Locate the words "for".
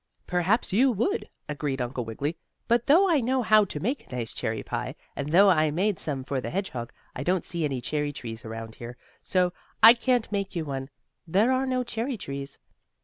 6.23-6.41